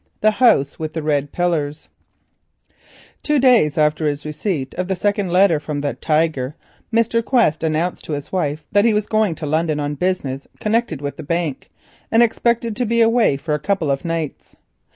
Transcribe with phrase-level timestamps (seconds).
[0.21, 1.87] THE HOUSE WITH THE RED PILLARS
[3.21, 6.55] Two days after his receipt of the second letter from the "Tiger,"
[6.91, 7.23] Mr.
[7.23, 11.17] Quest announced to his wife that he was going to London on business connected with
[11.17, 11.69] the bank,
[12.11, 14.55] and expected to be away for a couple of nights.